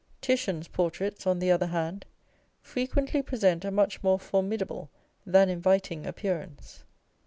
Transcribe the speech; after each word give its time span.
Titian's 0.19 0.67
portraits, 0.67 1.27
on 1.27 1.37
the 1.37 1.51
other 1.51 1.67
hand, 1.67 2.05
frequently 2.63 3.21
present 3.21 3.63
a 3.63 3.69
much 3.69 4.01
more 4.03 4.17
formidable 4.17 4.89
than 5.27 5.47
inviting 5.47 6.07
appearance. 6.07 6.83